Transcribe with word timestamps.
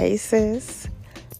Hey, 0.00 0.16
sis. 0.16 0.88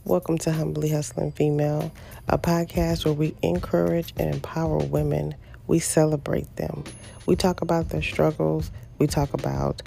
Welcome 0.04 0.36
to 0.36 0.52
Humbly 0.52 0.91
Hustling 0.91 1.33
Female, 1.33 1.91
a 2.28 2.36
podcast 2.36 3.06
where 3.06 3.15
we 3.15 3.34
encourage 3.40 4.13
and 4.18 4.34
empower 4.34 4.76
women. 4.76 5.34
We 5.67 5.79
celebrate 5.79 6.56
them. 6.56 6.84
We 7.25 7.36
talk 7.36 7.62
about 7.62 7.88
their 7.88 8.02
struggles. 8.02 8.70
We 8.98 9.06
talk 9.06 9.32
about 9.32 9.80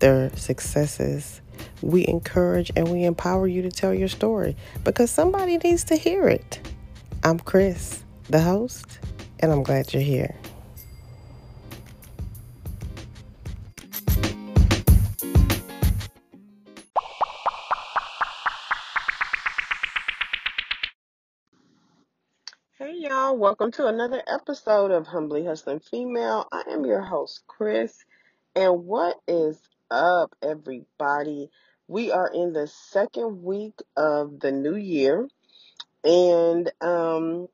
their 0.00 0.28
successes. 0.36 1.40
We 1.80 2.06
encourage 2.06 2.70
and 2.76 2.92
we 2.92 3.04
empower 3.04 3.48
you 3.48 3.62
to 3.62 3.70
tell 3.70 3.94
your 3.94 4.08
story 4.08 4.56
because 4.84 5.10
somebody 5.10 5.56
needs 5.56 5.84
to 5.84 5.96
hear 5.96 6.28
it. 6.28 6.60
I'm 7.24 7.38
Chris, 7.38 8.04
the 8.28 8.42
host, 8.42 8.98
and 9.40 9.50
I'm 9.50 9.62
glad 9.62 9.94
you're 9.94 10.02
here. 10.02 10.36
Y'all, 23.28 23.36
welcome 23.36 23.70
to 23.70 23.86
another 23.86 24.22
episode 24.26 24.90
of 24.90 25.06
Humbly 25.06 25.44
Hustling 25.44 25.80
Female. 25.80 26.48
I 26.50 26.62
am 26.70 26.86
your 26.86 27.02
host, 27.02 27.42
Chris, 27.46 28.06
and 28.56 28.86
what 28.86 29.20
is 29.28 29.60
up, 29.90 30.34
everybody? 30.40 31.50
We 31.88 32.10
are 32.10 32.30
in 32.32 32.54
the 32.54 32.66
second 32.66 33.42
week 33.42 33.74
of 33.98 34.40
the 34.40 34.50
new 34.50 34.76
year, 34.76 35.28
and 36.02 36.72
um, 36.80 37.48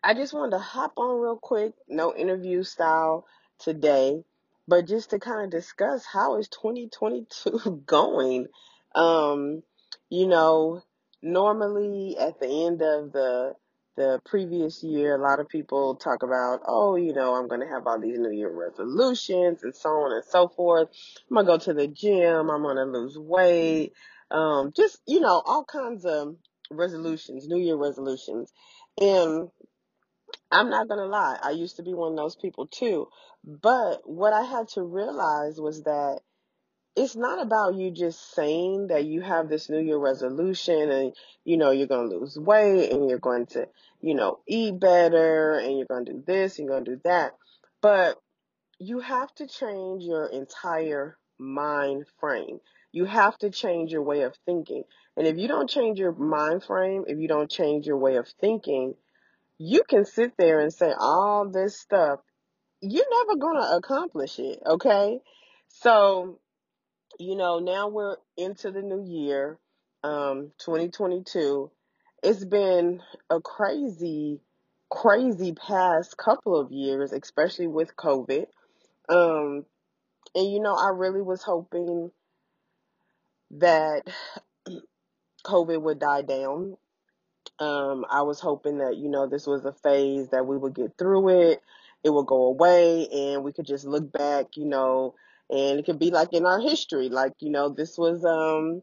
I 0.00 0.14
just 0.14 0.32
wanted 0.32 0.52
to 0.52 0.58
hop 0.62 0.92
on 0.96 1.20
real 1.20 1.38
quick, 1.42 1.72
no 1.88 2.14
interview 2.14 2.62
style 2.62 3.26
today, 3.58 4.22
but 4.68 4.86
just 4.86 5.10
to 5.10 5.18
kind 5.18 5.42
of 5.44 5.50
discuss 5.50 6.04
how 6.06 6.38
is 6.38 6.46
2022 6.50 7.82
going. 7.86 8.46
Um, 8.94 9.64
you 10.08 10.28
know, 10.28 10.84
normally 11.20 12.16
at 12.16 12.38
the 12.38 12.66
end 12.66 12.80
of 12.80 13.10
the 13.10 13.56
the 13.96 14.20
previous 14.24 14.82
year, 14.82 15.16
a 15.16 15.22
lot 15.22 15.40
of 15.40 15.48
people 15.48 15.94
talk 15.96 16.22
about, 16.22 16.60
oh, 16.66 16.96
you 16.96 17.12
know, 17.12 17.34
I'm 17.34 17.48
going 17.48 17.60
to 17.60 17.68
have 17.68 17.86
all 17.86 18.00
these 18.00 18.18
New 18.18 18.32
Year 18.32 18.50
resolutions 18.50 19.62
and 19.62 19.74
so 19.74 19.90
on 19.90 20.12
and 20.12 20.24
so 20.24 20.48
forth. 20.48 20.88
I'm 21.30 21.34
going 21.34 21.46
to 21.46 21.52
go 21.52 21.58
to 21.58 21.74
the 21.74 21.88
gym. 21.88 22.50
I'm 22.50 22.62
going 22.62 22.76
to 22.76 22.84
lose 22.84 23.16
weight. 23.18 23.92
Um, 24.30 24.72
just, 24.74 24.98
you 25.06 25.20
know, 25.20 25.42
all 25.44 25.64
kinds 25.64 26.04
of 26.04 26.36
resolutions, 26.70 27.46
New 27.46 27.58
Year 27.62 27.76
resolutions. 27.76 28.52
And 29.00 29.48
I'm 30.50 30.70
not 30.70 30.88
gonna 30.88 31.06
lie, 31.06 31.38
I 31.42 31.50
used 31.50 31.76
to 31.76 31.82
be 31.82 31.94
one 31.94 32.12
of 32.12 32.16
those 32.16 32.36
people 32.36 32.66
too. 32.66 33.08
But 33.44 34.08
what 34.08 34.32
I 34.32 34.42
had 34.42 34.68
to 34.68 34.82
realize 34.82 35.60
was 35.60 35.82
that 35.82 36.20
it's 36.96 37.16
not 37.16 37.42
about 37.42 37.74
you 37.74 37.90
just 37.90 38.34
saying 38.34 38.88
that 38.88 39.04
you 39.04 39.20
have 39.20 39.48
this 39.48 39.68
New 39.68 39.80
Year 39.80 39.98
resolution 39.98 40.90
and 40.90 41.12
you 41.44 41.56
know 41.56 41.70
you're 41.70 41.88
gonna 41.88 42.08
lose 42.08 42.38
weight 42.38 42.92
and 42.92 43.08
you're 43.08 43.18
going 43.18 43.46
to, 43.46 43.68
you 44.00 44.14
know, 44.14 44.38
eat 44.46 44.78
better 44.78 45.58
and 45.58 45.76
you're 45.76 45.86
gonna 45.86 46.04
do 46.04 46.22
this 46.26 46.58
and 46.58 46.66
you're 46.66 46.78
gonna 46.78 46.96
do 46.96 47.00
that. 47.04 47.32
But 47.80 48.18
you 48.78 49.00
have 49.00 49.34
to 49.36 49.46
change 49.46 50.04
your 50.04 50.26
entire 50.26 51.18
mind 51.38 52.06
frame. 52.20 52.60
You 52.92 53.04
have 53.06 53.36
to 53.38 53.50
change 53.50 53.90
your 53.90 54.02
way 54.02 54.22
of 54.22 54.36
thinking. 54.46 54.84
And 55.16 55.26
if 55.26 55.36
you 55.36 55.48
don't 55.48 55.68
change 55.68 55.98
your 55.98 56.12
mind 56.12 56.62
frame, 56.62 57.04
if 57.08 57.18
you 57.18 57.28
don't 57.28 57.50
change 57.50 57.86
your 57.86 57.98
way 57.98 58.16
of 58.16 58.28
thinking, 58.40 58.94
you 59.58 59.82
can 59.88 60.04
sit 60.04 60.32
there 60.36 60.60
and 60.60 60.72
say 60.72 60.92
all 60.96 61.48
this 61.48 61.78
stuff. 61.78 62.20
You're 62.80 63.04
never 63.10 63.36
going 63.38 63.60
to 63.60 63.76
accomplish 63.76 64.38
it, 64.38 64.60
okay? 64.66 65.20
So, 65.68 66.38
you 67.18 67.36
know, 67.36 67.58
now 67.58 67.88
we're 67.88 68.16
into 68.36 68.70
the 68.70 68.82
new 68.82 69.04
year, 69.06 69.58
um, 70.02 70.52
2022. 70.58 71.70
It's 72.22 72.44
been 72.44 73.02
a 73.30 73.40
crazy, 73.40 74.40
crazy 74.90 75.52
past 75.54 76.16
couple 76.16 76.58
of 76.58 76.72
years, 76.72 77.12
especially 77.12 77.66
with 77.68 77.96
COVID. 77.96 78.46
Um, 79.08 79.66
and, 80.34 80.52
you 80.52 80.60
know, 80.60 80.74
I 80.76 80.90
really 80.90 81.22
was 81.22 81.42
hoping 81.42 82.10
that 83.52 84.02
COVID 85.46 85.82
would 85.82 85.98
die 86.00 86.22
down 86.22 86.76
Um, 87.58 88.04
I 88.10 88.22
was 88.22 88.40
hoping 88.40 88.78
that, 88.78 88.96
you 88.96 89.08
know, 89.08 89.26
this 89.28 89.46
was 89.46 89.64
a 89.64 89.72
phase 89.72 90.30
that 90.30 90.46
we 90.46 90.58
would 90.58 90.74
get 90.74 90.98
through 90.98 91.28
it, 91.30 91.62
it 92.04 92.10
would 92.10 92.26
go 92.26 92.46
away, 92.46 93.08
and 93.08 93.44
we 93.44 93.52
could 93.52 93.66
just 93.66 93.86
look 93.86 94.12
back, 94.12 94.56
you 94.56 94.66
know, 94.66 95.14
and 95.50 95.78
it 95.78 95.86
could 95.86 95.98
be 95.98 96.10
like 96.10 96.32
in 96.32 96.46
our 96.46 96.60
history, 96.60 97.08
like, 97.08 97.32
you 97.40 97.50
know, 97.50 97.68
this 97.68 97.98
was, 97.98 98.24
um, 98.24 98.82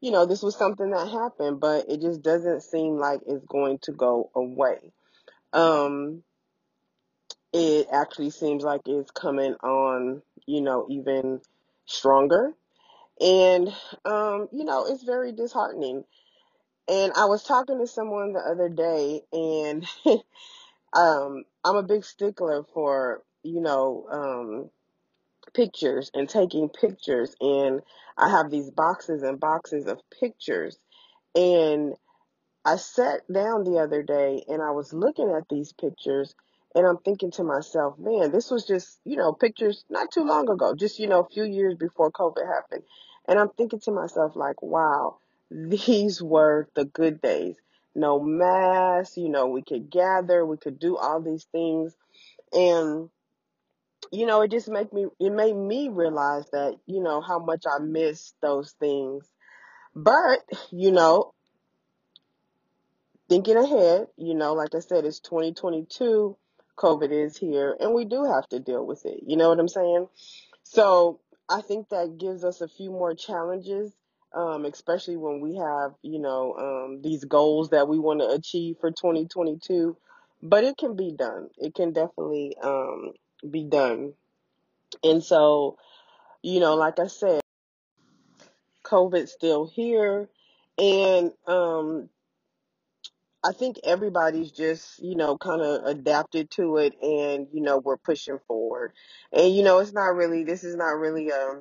you 0.00 0.10
know, 0.10 0.26
this 0.26 0.42
was 0.42 0.56
something 0.56 0.90
that 0.90 1.08
happened, 1.08 1.60
but 1.60 1.86
it 1.88 2.00
just 2.00 2.22
doesn't 2.22 2.62
seem 2.62 2.96
like 2.96 3.20
it's 3.26 3.44
going 3.46 3.78
to 3.82 3.92
go 3.92 4.30
away. 4.34 4.78
Um, 5.52 6.22
it 7.52 7.88
actually 7.92 8.30
seems 8.30 8.62
like 8.62 8.82
it's 8.86 9.10
coming 9.10 9.54
on, 9.62 10.22
you 10.46 10.60
know, 10.60 10.86
even 10.90 11.40
stronger. 11.86 12.52
And, 13.20 13.68
um, 14.04 14.48
you 14.52 14.64
know, 14.64 14.86
it's 14.86 15.02
very 15.04 15.32
disheartening 15.32 16.04
and 16.90 17.12
I 17.16 17.26
was 17.26 17.44
talking 17.44 17.78
to 17.78 17.86
someone 17.86 18.32
the 18.32 18.40
other 18.40 18.68
day, 18.68 19.22
and 19.32 19.86
um, 20.92 21.44
I'm 21.64 21.76
a 21.76 21.82
big 21.84 22.04
stickler 22.04 22.64
for, 22.74 23.22
you 23.44 23.60
know, 23.60 24.06
um, 24.10 24.70
pictures 25.54 26.10
and 26.14 26.28
taking 26.28 26.68
pictures. 26.68 27.34
And 27.40 27.80
I 28.16 28.30
have 28.30 28.50
these 28.50 28.70
boxes 28.70 29.22
and 29.22 29.40
boxes 29.40 29.86
of 29.86 30.00
pictures. 30.20 30.78
And 31.34 31.94
I 32.64 32.76
sat 32.76 33.20
down 33.32 33.64
the 33.64 33.78
other 33.78 34.02
day 34.02 34.44
and 34.48 34.62
I 34.62 34.70
was 34.72 34.92
looking 34.92 35.30
at 35.30 35.48
these 35.48 35.72
pictures 35.72 36.34
and 36.74 36.86
I'm 36.86 36.98
thinking 36.98 37.32
to 37.32 37.44
myself, 37.44 37.98
man, 37.98 38.30
this 38.30 38.50
was 38.50 38.64
just, 38.64 39.00
you 39.04 39.16
know, 39.16 39.32
pictures 39.32 39.84
not 39.90 40.12
too 40.12 40.24
long 40.24 40.48
ago, 40.48 40.74
just, 40.74 40.98
you 40.98 41.08
know, 41.08 41.20
a 41.20 41.28
few 41.28 41.44
years 41.44 41.74
before 41.74 42.12
COVID 42.12 42.46
happened. 42.46 42.84
And 43.26 43.38
I'm 43.38 43.48
thinking 43.50 43.80
to 43.80 43.90
myself, 43.90 44.36
like, 44.36 44.62
wow, 44.62 45.18
these 45.50 46.22
were 46.22 46.68
the 46.74 46.84
good 46.84 47.20
days. 47.20 47.56
No 47.94 48.20
mass, 48.20 49.16
you 49.16 49.28
know, 49.28 49.48
we 49.48 49.62
could 49.62 49.90
gather, 49.90 50.46
we 50.46 50.58
could 50.58 50.78
do 50.78 50.96
all 50.96 51.20
these 51.20 51.44
things. 51.50 51.96
And, 52.52 53.10
you 54.10 54.26
know, 54.26 54.42
it 54.42 54.50
just 54.50 54.68
made 54.68 54.92
me, 54.92 55.06
it 55.20 55.30
made 55.30 55.56
me 55.56 55.88
realize 55.88 56.44
that, 56.52 56.74
you 56.86 57.02
know, 57.02 57.20
how 57.20 57.38
much 57.38 57.64
I 57.66 57.82
miss 57.82 58.32
those 58.42 58.72
things. 58.80 59.28
But, 59.94 60.40
you 60.70 60.90
know, 60.92 61.32
thinking 63.28 63.56
ahead, 63.56 64.08
you 64.16 64.34
know, 64.34 64.54
like 64.54 64.74
I 64.74 64.80
said, 64.80 65.04
it's 65.04 65.20
2022, 65.20 66.36
COVID 66.76 67.10
is 67.12 67.36
here, 67.36 67.76
and 67.78 67.94
we 67.94 68.04
do 68.04 68.24
have 68.24 68.48
to 68.48 68.58
deal 68.58 68.84
with 68.84 69.04
it. 69.06 69.20
You 69.26 69.36
know 69.36 69.48
what 69.48 69.60
I'm 69.60 69.68
saying? 69.68 70.08
So 70.64 71.20
I 71.48 71.60
think 71.60 71.88
that 71.88 72.18
gives 72.18 72.44
us 72.44 72.60
a 72.60 72.68
few 72.68 72.90
more 72.90 73.14
challenges, 73.14 73.92
um, 74.34 74.64
especially 74.64 75.16
when 75.16 75.40
we 75.40 75.56
have, 75.56 75.94
you 76.02 76.18
know, 76.18 76.54
um, 76.58 77.02
these 77.02 77.24
goals 77.24 77.70
that 77.70 77.88
we 77.88 77.98
want 77.98 78.20
to 78.20 78.28
achieve 78.28 78.76
for 78.80 78.90
2022. 78.90 79.96
But 80.42 80.64
it 80.64 80.78
can 80.78 80.96
be 80.96 81.12
done. 81.12 81.50
It 81.58 81.74
can 81.74 81.92
definitely 81.92 82.56
um, 82.62 83.12
be 83.48 83.64
done. 83.64 84.14
And 85.04 85.22
so, 85.22 85.78
you 86.42 86.60
know, 86.60 86.74
like 86.74 86.98
I 86.98 87.06
said, 87.06 87.40
COVID's 88.84 89.32
still 89.32 89.66
here. 89.66 90.28
And 90.78 91.32
um, 91.46 92.08
I 93.44 93.52
think 93.52 93.78
everybody's 93.84 94.50
just, 94.50 95.02
you 95.02 95.14
know, 95.14 95.36
kind 95.38 95.62
of 95.62 95.84
adapted 95.84 96.50
to 96.52 96.78
it 96.78 96.94
and, 97.02 97.48
you 97.52 97.60
know, 97.60 97.78
we're 97.78 97.96
pushing 97.96 98.38
forward. 98.46 98.92
And, 99.32 99.54
you 99.54 99.62
know, 99.62 99.78
it's 99.78 99.92
not 99.92 100.14
really, 100.14 100.44
this 100.44 100.64
is 100.64 100.76
not 100.76 100.98
really 100.98 101.28
a 101.30 101.60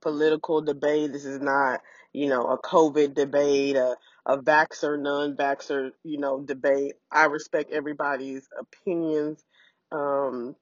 political 0.00 0.62
debate. 0.62 1.12
This 1.12 1.24
is 1.24 1.40
not, 1.40 1.80
you 2.12 2.28
know, 2.28 2.46
a 2.46 2.58
COVID 2.58 3.14
debate, 3.14 3.76
a, 3.76 3.96
a 4.26 4.38
vaxxer, 4.38 5.00
non-vaxxer, 5.00 5.90
you 6.04 6.18
know, 6.18 6.40
debate. 6.40 6.94
I 7.10 7.26
respect 7.26 7.72
everybody's 7.72 8.48
opinions. 8.58 9.44
Um, 9.90 10.56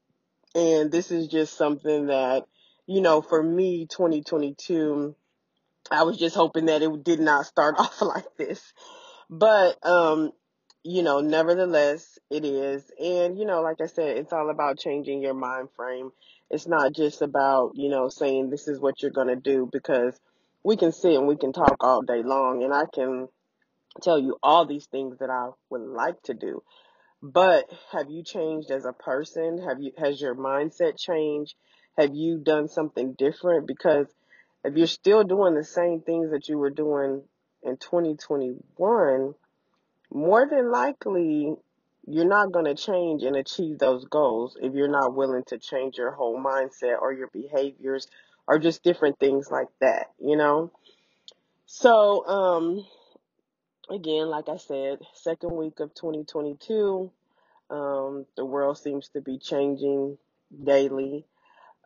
and 0.54 0.90
this 0.90 1.10
is 1.10 1.28
just 1.28 1.56
something 1.56 2.06
that, 2.06 2.44
you 2.86 3.00
know, 3.00 3.22
for 3.22 3.42
me, 3.42 3.86
2022, 3.86 5.14
I 5.90 6.02
was 6.02 6.18
just 6.18 6.34
hoping 6.34 6.66
that 6.66 6.82
it 6.82 7.04
did 7.04 7.20
not 7.20 7.46
start 7.46 7.74
off 7.78 8.00
like 8.02 8.36
this. 8.36 8.72
But, 9.28 9.84
um, 9.86 10.32
you 10.82 11.02
know, 11.02 11.20
nevertheless, 11.20 12.18
it 12.30 12.44
is. 12.44 12.90
And, 12.98 13.38
you 13.38 13.44
know, 13.44 13.60
like 13.62 13.80
I 13.80 13.86
said, 13.86 14.16
it's 14.16 14.32
all 14.32 14.50
about 14.50 14.78
changing 14.78 15.22
your 15.22 15.34
mind 15.34 15.68
frame. 15.76 16.10
It's 16.50 16.66
not 16.66 16.92
just 16.92 17.22
about, 17.22 17.72
you 17.74 17.88
know, 17.88 18.08
saying 18.08 18.50
this 18.50 18.66
is 18.66 18.80
what 18.80 19.02
you're 19.02 19.12
going 19.12 19.28
to 19.28 19.36
do 19.36 19.68
because 19.70 20.18
we 20.64 20.76
can 20.76 20.92
sit 20.92 21.14
and 21.14 21.28
we 21.28 21.36
can 21.36 21.52
talk 21.52 21.76
all 21.80 22.02
day 22.02 22.22
long 22.22 22.64
and 22.64 22.74
I 22.74 22.84
can 22.92 23.28
tell 24.02 24.18
you 24.18 24.36
all 24.42 24.66
these 24.66 24.86
things 24.86 25.18
that 25.18 25.30
I 25.30 25.50
would 25.68 25.82
like 25.82 26.20
to 26.24 26.34
do. 26.34 26.62
But 27.22 27.70
have 27.92 28.10
you 28.10 28.22
changed 28.22 28.70
as 28.70 28.86
a 28.86 28.92
person? 28.92 29.58
Have 29.68 29.80
you, 29.80 29.92
has 29.98 30.20
your 30.20 30.34
mindset 30.34 30.98
changed? 30.98 31.54
Have 31.98 32.14
you 32.14 32.38
done 32.38 32.68
something 32.68 33.12
different? 33.12 33.66
Because 33.66 34.06
if 34.64 34.74
you're 34.76 34.86
still 34.86 35.24
doing 35.24 35.54
the 35.54 35.64
same 35.64 36.00
things 36.00 36.30
that 36.30 36.48
you 36.48 36.58
were 36.58 36.70
doing 36.70 37.22
in 37.62 37.76
2021, 37.76 39.34
more 40.12 40.48
than 40.48 40.70
likely 40.70 41.54
you're 42.06 42.24
not 42.24 42.52
going 42.52 42.64
to 42.64 42.74
change 42.74 43.22
and 43.22 43.36
achieve 43.36 43.78
those 43.78 44.04
goals 44.06 44.56
if 44.60 44.74
you're 44.74 44.88
not 44.88 45.14
willing 45.14 45.44
to 45.48 45.58
change 45.58 45.98
your 45.98 46.12
whole 46.12 46.42
mindset 46.42 47.00
or 47.00 47.12
your 47.12 47.28
behaviors 47.32 48.08
or 48.48 48.58
just 48.58 48.82
different 48.82 49.18
things 49.18 49.50
like 49.50 49.68
that, 49.80 50.06
you 50.18 50.36
know? 50.36 50.72
So, 51.66 52.26
um, 52.26 52.84
again, 53.90 54.28
like 54.28 54.48
I 54.48 54.56
said, 54.56 55.00
second 55.14 55.50
week 55.50 55.80
of 55.80 55.94
2022, 55.94 57.10
um, 57.70 58.26
the 58.36 58.44
world 58.44 58.78
seems 58.78 59.08
to 59.10 59.20
be 59.20 59.38
changing 59.38 60.18
daily. 60.64 61.24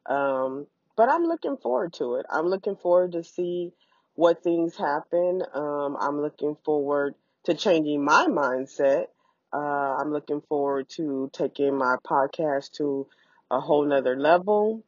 Um, 0.07 0.67
but 0.97 1.09
I'm 1.09 1.25
looking 1.25 1.57
forward 1.57 1.95
to 1.95 2.17
it. 2.17 2.27
I'm 2.31 2.47
looking 2.47 2.77
forward 2.77 3.13
to 3.13 3.25
see 3.25 3.73
what 4.15 4.43
things 4.43 4.77
happen. 4.77 5.43
Um, 5.53 5.97
I'm 5.99 6.21
looking 6.21 6.57
forward 6.65 7.15
to 7.45 7.55
changing 7.55 8.05
my 8.05 8.27
mindset. 8.27 9.07
Uh, 9.53 9.97
I'm 9.97 10.13
looking 10.13 10.41
forward 10.43 10.89
to 10.91 11.31
taking 11.33 11.77
my 11.77 11.97
podcast 12.07 12.73
to 12.73 13.07
a 13.51 13.61
whole 13.61 13.85
nother 13.85 14.17
level. 14.17 14.85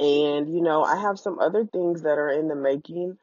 And, 0.00 0.52
you 0.52 0.62
know, 0.62 0.84
I 0.84 1.00
have 1.00 1.18
some 1.18 1.38
other 1.38 1.64
things 1.64 2.02
that 2.02 2.18
are 2.18 2.30
in 2.30 2.48
the 2.48 2.54
making. 2.54 3.18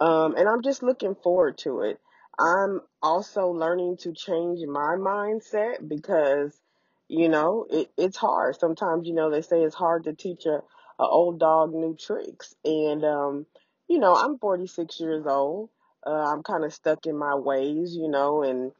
Um, 0.00 0.34
and 0.36 0.48
I'm 0.48 0.62
just 0.62 0.82
looking 0.82 1.14
forward 1.14 1.58
to 1.58 1.82
it. 1.82 2.00
I'm 2.40 2.82
also 3.02 3.48
learning 3.48 3.98
to 3.98 4.14
change 4.14 4.60
my 4.68 4.96
mindset 4.98 5.88
because, 5.88 6.60
you 7.08 7.30
know, 7.30 7.66
it, 7.70 7.90
it's 7.98 8.18
hard. 8.18 8.56
Sometimes, 8.60 9.08
you 9.08 9.14
know, 9.14 9.30
they 9.30 9.42
say 9.42 9.62
it's 9.62 9.76
hard 9.76 10.06
to 10.06 10.14
teach 10.14 10.46
a, 10.46 10.62
a 11.00 11.04
old 11.06 11.40
dog 11.40 11.74
new 11.74 11.96
tricks. 11.96 12.56
And, 12.64 13.04
um, 13.04 13.46
you 13.88 14.00
know, 14.00 14.16
I'm 14.16 14.38
46 14.38 15.00
years 15.00 15.26
old. 15.26 15.70
Uh, 16.06 16.10
I'm 16.34 16.44
kind 16.44 16.64
of 16.64 16.74
stuck 16.74 17.06
in 17.06 17.18
my 17.18 17.36
ways, 17.36 17.96
you 17.96 18.08
know, 18.08 18.44
and 18.44 18.72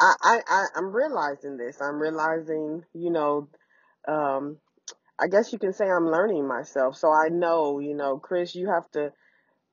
I, 0.00 0.14
I, 0.22 0.40
I, 0.48 0.66
I'm 0.76 0.92
realizing 0.94 1.58
this. 1.58 1.80
I'm 1.82 2.00
realizing, 2.00 2.84
you 2.94 3.10
know, 3.10 3.48
um, 4.08 4.58
I 5.18 5.28
guess 5.28 5.52
you 5.52 5.58
can 5.58 5.72
say 5.72 5.88
I'm 5.90 6.10
learning 6.10 6.46
myself. 6.48 6.96
So 6.96 7.12
I 7.12 7.30
know, 7.30 7.80
you 7.80 7.94
know, 7.94 8.18
Chris, 8.18 8.54
you 8.54 8.68
have 8.70 8.90
to 8.92 9.12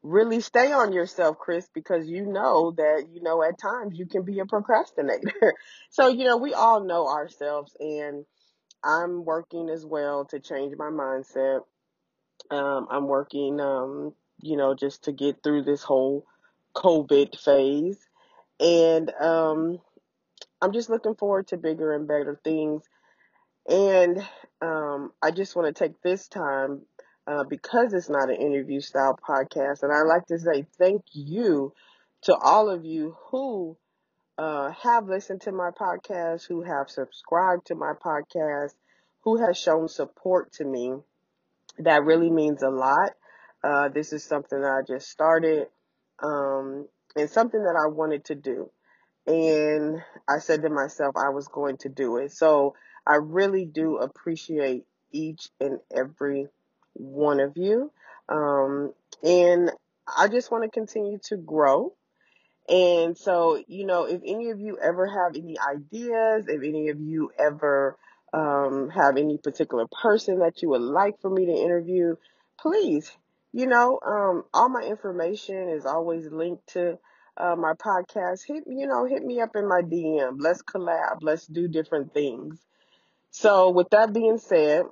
really 0.06 0.40
stay 0.42 0.72
on 0.72 0.94
yourself, 0.94 1.38
Chris, 1.40 1.68
because 1.74 2.08
you 2.08 2.26
know 2.28 2.72
that, 2.78 3.08
you 3.12 3.22
know, 3.24 3.44
at 3.44 3.60
times 3.60 3.98
you 3.98 4.06
can 4.06 4.24
be 4.24 4.40
a 4.40 4.46
procrastinator. 4.46 5.56
so, 5.90 6.08
you 6.10 6.26
know, 6.26 6.38
we 6.38 6.54
all 6.54 6.84
know 6.86 7.08
ourselves 7.08 7.76
and 7.80 8.26
I'm 8.84 9.26
working 9.26 9.70
as 9.70 9.86
well 9.86 10.26
to 10.26 10.40
change 10.40 10.76
my 10.78 10.90
mindset. 10.90 11.62
Um, 12.52 12.88
I'm 12.92 13.08
working, 13.08 13.60
um, 13.60 14.14
you 14.42 14.58
know, 14.58 14.76
just 14.76 15.06
to 15.06 15.12
get 15.12 15.44
through 15.44 15.64
this 15.64 15.84
whole 15.84 16.26
COVID 16.76 17.40
phase. 17.40 17.98
And, 18.60 19.12
um, 19.20 19.80
I'm 20.62 20.74
just 20.74 20.90
looking 20.90 21.16
forward 21.16 21.48
to 21.50 21.58
bigger 21.58 21.94
and 21.94 22.08
better 22.08 22.40
things. 22.44 22.84
And 23.70 24.26
um, 24.62 25.12
I 25.22 25.32
just 25.32 25.56
want 25.56 25.76
to 25.76 25.84
take 25.84 26.02
this 26.02 26.28
time 26.28 26.82
uh, 27.28 27.44
because 27.44 27.94
it's 27.94 28.10
not 28.10 28.30
an 28.30 28.36
interview 28.36 28.80
style 28.82 29.18
podcast, 29.28 29.84
and 29.84 29.92
I'd 29.92 30.08
like 30.08 30.26
to 30.28 30.40
say 30.40 30.66
thank 30.78 31.04
you 31.14 31.74
to 32.24 32.36
all 32.36 32.70
of 32.70 32.86
you 32.86 33.16
who 33.30 33.78
uh, 34.38 34.72
have 34.72 35.08
listened 35.08 35.42
to 35.42 35.52
my 35.52 35.72
podcast, 35.72 36.48
who 36.48 36.62
have 36.62 36.90
subscribed 36.90 37.68
to 37.68 37.76
my 37.76 37.94
podcast, 37.94 38.74
who 39.22 39.38
has 39.46 39.58
shown 39.58 39.88
support 39.88 40.52
to 40.54 40.66
me. 40.66 40.94
That 41.80 42.04
really 42.04 42.30
means 42.30 42.64
a 42.64 42.70
lot. 42.70 43.12
Uh, 43.64 43.90
this 43.90 44.14
is 44.14 44.24
something 44.24 44.64
I 44.64 44.82
just 44.88 45.10
started 45.10 45.68
um, 46.22 46.88
and 47.16 47.30
something 47.30 47.64
that 47.64 47.76
I 47.76 47.88
wanted 47.88 48.26
to 48.26 48.36
do 48.36 48.70
and 49.28 50.02
I 50.28 50.40
said 50.40 50.62
to 50.62 50.70
myself 50.70 51.16
I 51.18 51.30
was 51.30 51.48
going 51.48 51.78
to 51.78 51.90
do 51.90 52.18
it. 52.18 52.32
So 52.32 52.76
I 53.08 53.16
really 53.16 53.66
do 53.66 53.98
appreciate 53.98 54.86
each 55.12 55.50
and 55.60 55.80
every 55.96 56.48
one 56.96 57.40
of 57.40 57.58
you. 57.58 57.92
Um, 58.30 58.94
and 59.24 59.72
I 60.18 60.28
just 60.28 60.52
want 60.52 60.64
to 60.64 60.70
continue 60.70 61.20
to 61.30 61.38
grow. 61.38 61.94
And 62.68 63.18
so, 63.18 63.62
you 63.68 63.86
know, 63.86 64.06
if 64.06 64.22
any 64.26 64.50
of 64.50 64.60
you 64.60 64.78
ever 64.82 65.06
have 65.06 65.36
any 65.36 65.58
ideas, 65.60 66.46
if 66.48 66.64
any 66.64 66.90
of 66.90 67.00
you 67.00 67.32
ever 67.38 67.98
um, 68.34 68.90
have 68.90 69.18
any 69.18 69.38
particular 69.38 69.86
person 70.02 70.40
that 70.40 70.62
you 70.62 70.70
would 70.70 70.82
like 70.82 71.22
for 71.22 71.30
me 71.30 71.46
to 71.46 71.52
interview, 71.52 72.16
please, 72.60 73.12
you 73.54 73.68
know, 73.68 74.00
um, 74.06 74.44
all 74.54 74.70
my 74.70 74.82
information 74.82 75.70
is 75.70 75.86
always 75.86 76.26
linked 76.32 76.68
to 76.74 76.98
uh, 77.38 77.56
my 77.56 77.74
podcast. 77.74 78.40
Hit, 78.48 78.64
you 78.68 78.88
know, 78.88 79.06
hit 79.06 79.24
me 79.24 79.42
up 79.42 79.56
in 79.56 79.68
my 79.68 79.82
DM. 79.82 80.38
Let's 80.40 80.64
collab. 80.64 81.20
Let's 81.22 81.46
do 81.46 81.68
different 81.68 82.14
things. 82.14 82.60
So, 83.30 83.70
with 83.70 83.90
that 83.92 84.14
being 84.14 84.40
said, 84.40 84.86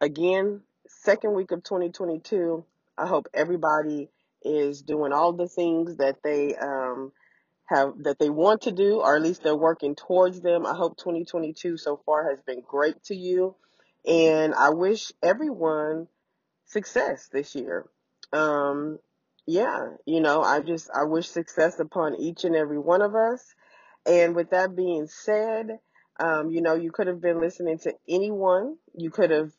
again, 0.00 0.60
second 1.02 1.34
week 1.34 1.50
of 1.50 1.64
2022. 1.64 2.64
I 2.96 3.06
hope 3.06 3.26
everybody 3.34 4.08
is 4.44 4.82
doing 4.82 5.12
all 5.12 5.32
the 5.32 5.48
things 5.48 5.96
that 5.96 6.16
they 6.22 6.54
um, 6.56 7.12
have 7.66 7.94
that 8.04 8.18
they 8.18 8.30
want 8.30 8.62
to 8.62 8.72
do, 8.72 9.00
or 9.00 9.16
at 9.16 9.22
least 9.22 9.42
they're 9.42 9.56
working 9.56 9.94
towards 9.94 10.40
them. 10.40 10.64
I 10.66 10.74
hope 10.74 10.96
2022 10.98 11.76
so 11.76 12.00
far 12.06 12.30
has 12.30 12.40
been 12.42 12.62
great 12.66 13.02
to 13.04 13.16
you, 13.16 13.56
and 14.06 14.54
I 14.54 14.70
wish 14.70 15.12
everyone 15.22 16.06
success 16.66 17.28
this 17.32 17.54
year. 17.54 17.86
Um, 18.32 18.98
yeah, 19.46 19.88
you 20.06 20.20
know, 20.20 20.42
I 20.42 20.60
just 20.60 20.88
I 20.94 21.04
wish 21.04 21.28
success 21.28 21.80
upon 21.80 22.14
each 22.16 22.44
and 22.44 22.54
every 22.54 22.78
one 22.78 23.02
of 23.02 23.14
us. 23.14 23.42
And 24.06 24.34
with 24.34 24.50
that 24.50 24.74
being 24.76 25.06
said, 25.06 25.78
um, 26.18 26.50
you 26.50 26.60
know, 26.60 26.74
you 26.74 26.90
could 26.92 27.06
have 27.06 27.20
been 27.20 27.40
listening 27.40 27.78
to 27.80 27.94
anyone. 28.08 28.76
You 28.96 29.10
could 29.10 29.30
have 29.30 29.52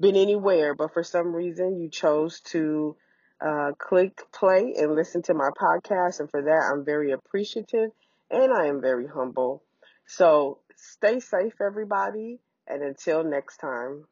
been 0.00 0.16
anywhere, 0.16 0.74
but 0.74 0.92
for 0.92 1.02
some 1.02 1.34
reason 1.34 1.80
you 1.80 1.88
chose 1.88 2.40
to 2.40 2.96
uh, 3.40 3.72
click 3.78 4.20
play 4.32 4.74
and 4.78 4.94
listen 4.94 5.22
to 5.22 5.34
my 5.34 5.50
podcast. 5.60 6.20
And 6.20 6.30
for 6.30 6.42
that, 6.42 6.70
I'm 6.72 6.84
very 6.84 7.12
appreciative 7.12 7.90
and 8.30 8.52
I 8.52 8.66
am 8.66 8.80
very 8.80 9.06
humble. 9.06 9.62
So 10.06 10.58
stay 10.76 11.20
safe, 11.20 11.54
everybody. 11.60 12.38
And 12.66 12.82
until 12.82 13.24
next 13.24 13.58
time. 13.58 14.04